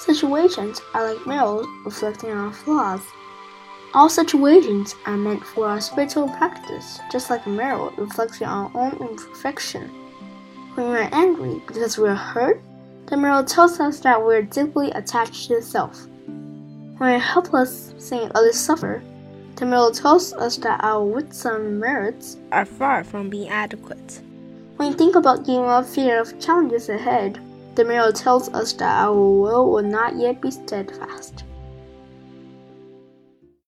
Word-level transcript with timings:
Situations 0.00 0.80
are 0.94 1.12
like 1.12 1.26
mirrors 1.26 1.66
reflecting 1.84 2.30
our 2.30 2.50
flaws. 2.50 3.02
All 3.92 4.08
situations 4.08 4.94
are 5.04 5.16
meant 5.18 5.44
for 5.44 5.66
our 5.66 5.78
spiritual 5.78 6.26
practice, 6.26 6.98
just 7.12 7.28
like 7.28 7.44
a 7.44 7.50
mirror 7.50 7.90
reflecting 7.98 8.46
our 8.46 8.70
own 8.74 8.92
imperfection. 8.92 9.90
When 10.74 10.90
we 10.90 10.96
are 10.96 11.10
angry 11.12 11.60
because 11.66 11.98
we 11.98 12.08
are 12.08 12.14
hurt, 12.14 12.62
the 13.08 13.18
mirror 13.18 13.42
tells 13.42 13.78
us 13.78 14.00
that 14.00 14.26
we 14.26 14.36
are 14.36 14.42
deeply 14.42 14.90
attached 14.92 15.48
to 15.48 15.60
self. 15.60 16.06
When 16.96 17.10
we 17.10 17.16
are 17.16 17.18
helpless, 17.18 17.92
seeing 17.98 18.32
others 18.34 18.58
suffer, 18.58 19.02
the 19.56 19.66
mirror 19.66 19.90
tells 19.92 20.32
us 20.32 20.56
that 20.58 20.82
our 20.82 21.04
wits 21.04 21.44
and 21.44 21.78
merits 21.78 22.38
are 22.52 22.64
far 22.64 23.04
from 23.04 23.28
being 23.28 23.50
adequate. 23.50 24.22
When 24.76 24.92
we 24.92 24.96
think 24.96 25.14
about 25.14 25.44
giving 25.44 25.66
up 25.66 25.84
fear 25.84 26.18
of 26.18 26.40
challenges 26.40 26.88
ahead, 26.88 27.38
the 27.74 27.84
mirror 27.84 28.12
tells 28.12 28.48
us 28.50 28.72
that 28.74 29.04
our 29.04 29.14
will 29.14 29.70
will 29.70 29.82
not 29.82 30.16
yet 30.16 30.40
be 30.40 30.50
steadfast. 30.50 31.44